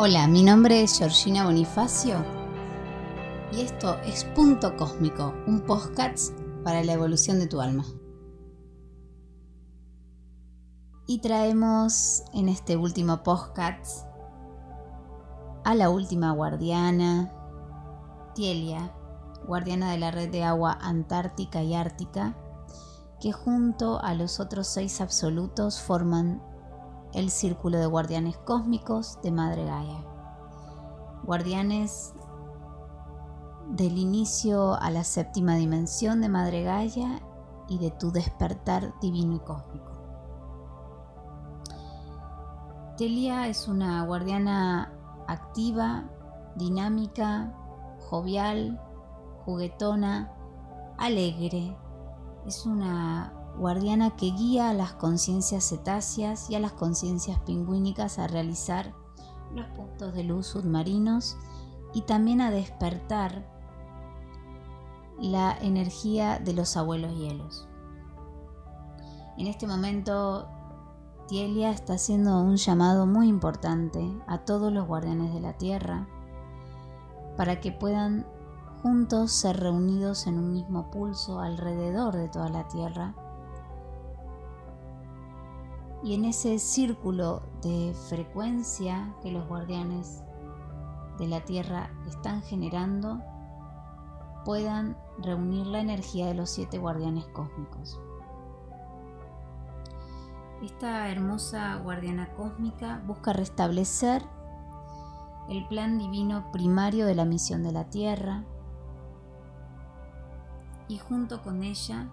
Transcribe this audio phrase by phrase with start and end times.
[0.00, 2.24] Hola, mi nombre es Georgina Bonifacio
[3.50, 7.84] y esto es Punto Cósmico, un podcast para la evolución de tu alma.
[11.08, 14.06] Y traemos en este último podcast
[15.64, 17.32] a la última guardiana,
[18.36, 18.94] Tielia,
[19.48, 22.36] guardiana de la red de agua antártica y ártica,
[23.20, 26.40] que junto a los otros seis absolutos forman
[27.12, 30.04] el círculo de guardianes cósmicos de Madre Gaia.
[31.24, 32.14] Guardianes
[33.70, 37.20] del inicio a la séptima dimensión de Madre Gaia
[37.68, 39.92] y de tu despertar divino y cósmico.
[42.96, 44.92] Telia es una guardiana
[45.28, 46.10] activa,
[46.56, 47.54] dinámica,
[48.08, 48.80] jovial,
[49.44, 50.32] juguetona,
[50.96, 51.76] alegre.
[52.46, 58.26] Es una guardiana que guía a las conciencias cetáceas y a las conciencias pingüínicas a
[58.26, 58.94] realizar
[59.54, 61.36] los puntos de luz submarinos
[61.92, 63.46] y también a despertar
[65.18, 67.68] la energía de los abuelos hielos.
[69.36, 70.48] En este momento,
[71.26, 76.06] Tielia está haciendo un llamado muy importante a todos los guardianes de la Tierra
[77.36, 78.26] para que puedan
[78.82, 83.14] juntos ser reunidos en un mismo pulso alrededor de toda la Tierra
[86.02, 90.22] y en ese círculo de frecuencia que los guardianes
[91.18, 93.20] de la Tierra están generando
[94.44, 98.00] puedan reunir la energía de los siete guardianes cósmicos.
[100.62, 104.22] Esta hermosa guardiana cósmica busca restablecer
[105.48, 108.44] el plan divino primario de la misión de la Tierra
[110.88, 112.08] y junto con ella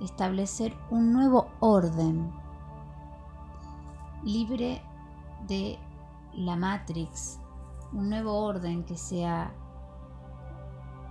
[0.00, 2.32] establecer un nuevo orden
[4.22, 4.82] libre
[5.46, 5.78] de
[6.32, 7.38] la Matrix,
[7.92, 9.52] un nuevo orden que sea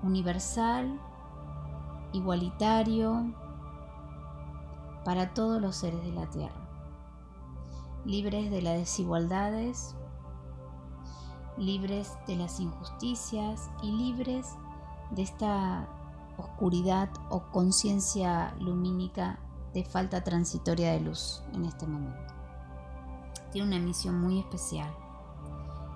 [0.03, 0.99] universal,
[2.13, 3.33] igualitario
[5.03, 6.69] para todos los seres de la Tierra,
[8.05, 9.95] libres de las desigualdades,
[11.57, 14.55] libres de las injusticias y libres
[15.11, 15.87] de esta
[16.37, 19.39] oscuridad o conciencia lumínica
[19.73, 22.34] de falta transitoria de luz en este momento
[23.55, 24.93] tiene una misión muy especial.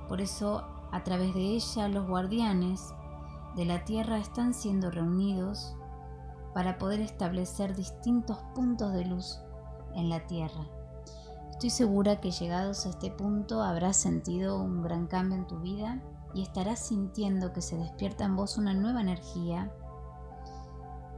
[0.07, 2.93] Por eso, a través de ella, los guardianes
[3.57, 5.75] de la Tierra están siendo reunidos
[6.53, 9.41] para poder establecer distintos puntos de luz
[9.93, 10.69] en la Tierra.
[11.49, 16.01] Estoy segura que llegados a este punto habrás sentido un gran cambio en tu vida
[16.33, 19.69] y estarás sintiendo que se despierta en vos una nueva energía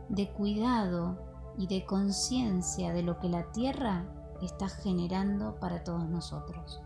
[0.09, 1.19] de cuidado
[1.59, 4.05] y de conciencia de lo que la Tierra
[4.45, 6.81] estás generando para todos nosotros.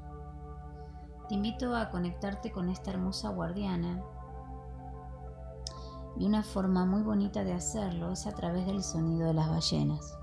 [1.27, 4.03] Te invito a conectarte con esta hermosa guardiana
[6.17, 10.17] y una forma muy bonita de hacerlo es a través del sonido de las ballenas.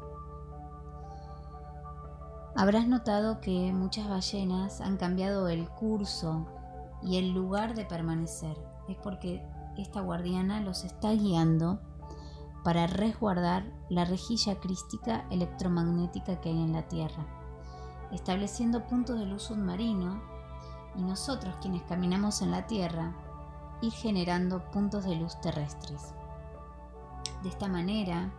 [2.55, 6.47] Habrás notado que muchas ballenas han cambiado el curso
[7.03, 8.57] y el lugar de permanecer.
[8.89, 9.43] Es porque
[9.77, 11.81] esta guardiana los está guiando
[12.63, 17.27] para resguardar la rejilla crística electromagnética que hay en la Tierra,
[18.13, 20.23] estableciendo puntos de luz submarino
[20.97, 23.15] y nosotros quienes caminamos en la Tierra
[23.81, 26.15] ir generando puntos de luz terrestres.
[27.43, 28.33] De esta manera,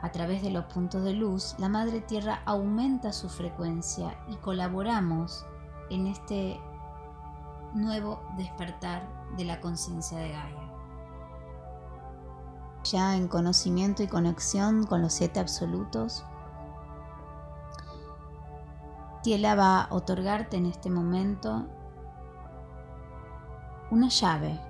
[0.00, 5.44] a través de los puntos de luz, la Madre Tierra aumenta su frecuencia y colaboramos
[5.90, 6.60] en este
[7.74, 10.63] nuevo despertar de la conciencia de Gaia
[12.84, 16.24] ya en conocimiento y conexión con los siete absolutos.
[19.22, 21.66] Tiela va a otorgarte en este momento
[23.90, 24.60] una llave.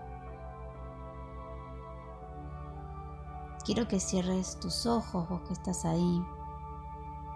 [3.65, 6.23] Quiero que cierres tus ojos, vos que estás ahí,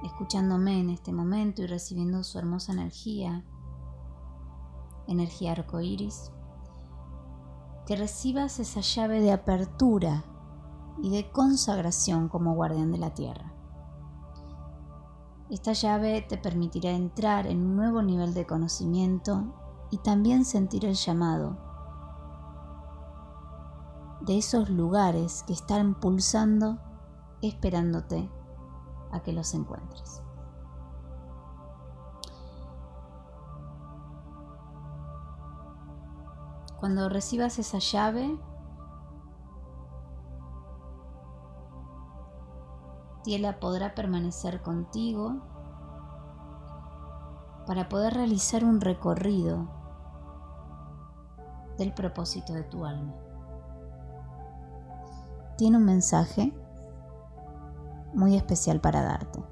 [0.04, 3.44] escuchándome en este momento y recibiendo su hermosa energía,
[5.06, 6.30] energía arcoíris.
[7.86, 10.22] Que recibas esa llave de apertura
[11.02, 13.52] y de consagración como guardián de la tierra.
[15.50, 19.44] Esta llave te permitirá entrar en un nuevo nivel de conocimiento
[19.90, 21.56] y también sentir el llamado
[24.20, 26.78] de esos lugares que están pulsando
[27.40, 28.30] esperándote
[29.10, 30.22] a que los encuentres.
[36.78, 38.38] Cuando recibas esa llave,
[43.28, 45.36] Tiela podrá permanecer contigo
[47.66, 49.68] para poder realizar un recorrido
[51.76, 53.12] del propósito de tu alma.
[55.58, 56.54] Tiene un mensaje
[58.14, 59.44] muy especial para darte.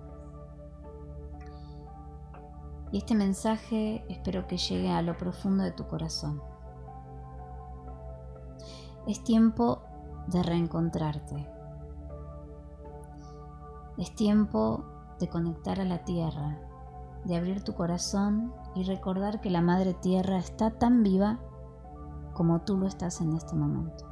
[2.92, 6.40] Y este mensaje espero que llegue a lo profundo de tu corazón.
[9.06, 9.82] Es tiempo
[10.28, 11.55] de reencontrarte.
[13.98, 14.84] Es tiempo
[15.18, 16.58] de conectar a la tierra,
[17.24, 21.38] de abrir tu corazón y recordar que la Madre Tierra está tan viva
[22.34, 24.04] como tú lo estás en este momento.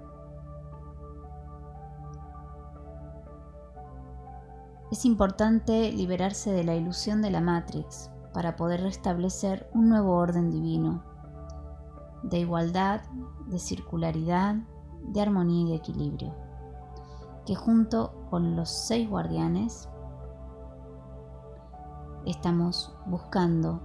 [4.91, 10.51] Es importante liberarse de la ilusión de la Matrix para poder restablecer un nuevo orden
[10.51, 11.03] divino,
[12.23, 13.03] de igualdad,
[13.47, 14.57] de circularidad,
[15.09, 16.35] de armonía y de equilibrio,
[17.47, 19.89] que junto con los seis guardianes
[22.25, 23.81] estamos buscando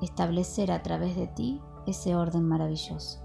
[0.00, 3.20] establecer a través de ti ese orden maravilloso.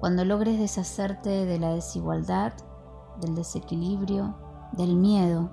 [0.00, 2.52] Cuando logres deshacerte de la desigualdad,
[3.20, 4.36] del desequilibrio,
[4.72, 5.50] del miedo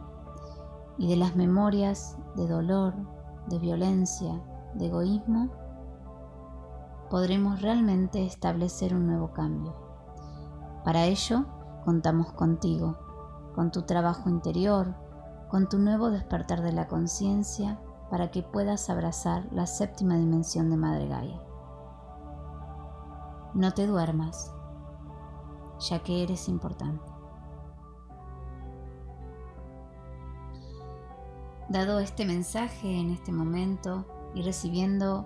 [0.98, 2.94] y de las memorias de dolor,
[3.48, 4.42] de violencia,
[4.74, 5.50] de egoísmo,
[7.10, 9.76] podremos realmente establecer un nuevo cambio.
[10.84, 11.46] Para ello,
[11.84, 12.98] contamos contigo,
[13.56, 14.96] con tu trabajo interior,
[15.50, 20.78] con tu nuevo despertar de la conciencia para que puedas abrazar la séptima dimensión de
[20.78, 21.42] Madre Gaia.
[23.54, 24.52] No te duermas,
[25.80, 27.12] ya que eres importante.
[31.70, 35.26] Dado este mensaje en este momento y recibiendo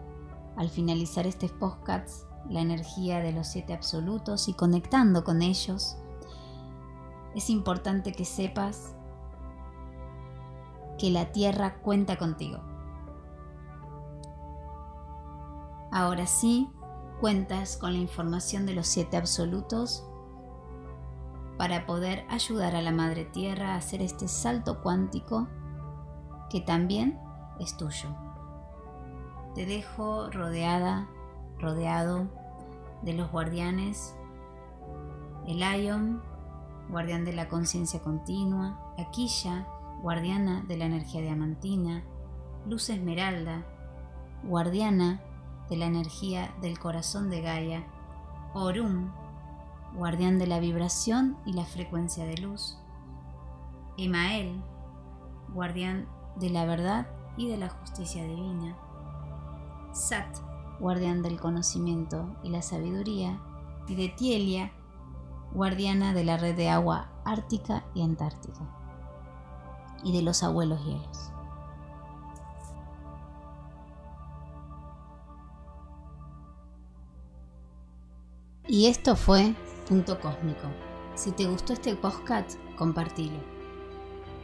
[0.56, 5.98] al finalizar este podcast la energía de los siete absolutos y conectando con ellos,
[7.36, 8.96] es importante que sepas
[10.98, 12.60] que la tierra cuenta contigo.
[15.92, 16.70] Ahora sí,
[17.20, 20.06] cuentas con la información de los siete absolutos
[21.58, 25.48] para poder ayudar a la Madre Tierra a hacer este salto cuántico
[26.50, 27.20] que también
[27.60, 28.10] es tuyo.
[29.56, 31.08] Te dejo rodeada,
[31.58, 32.28] rodeado
[33.02, 34.16] de los guardianes,
[35.48, 36.22] el Ion,
[36.90, 39.68] guardián de la conciencia continua, Aquilla,
[40.02, 42.04] guardiana de la energía diamantina,
[42.66, 43.66] Luz Esmeralda,
[44.44, 45.22] guardiana
[45.70, 47.84] de la energía del corazón de Gaia,
[48.54, 49.12] Orum,
[49.96, 52.78] guardián de la vibración y la frecuencia de luz,
[53.98, 54.62] Emael,
[55.54, 58.78] guardián de la verdad y de la justicia divina,
[59.92, 60.38] Sat,
[60.80, 63.40] guardián del conocimiento y la sabiduría,
[63.88, 64.72] y de Tielia,
[65.58, 68.62] guardiana de la red de agua ártica y antártica,
[70.04, 71.32] y de los abuelos hielos.
[78.68, 79.56] Y esto fue
[79.88, 80.68] Punto Cósmico.
[81.16, 83.40] Si te gustó este podcast, compartilo.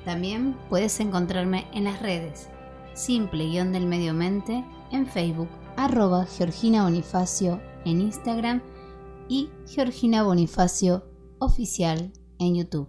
[0.05, 2.49] También puedes encontrarme en las redes
[2.93, 8.61] simple guion del medio mente en Facebook, arroba Georgina Bonifacio en Instagram
[9.33, 11.03] y Georgina Bonifacio
[11.39, 12.87] oficial en YouTube.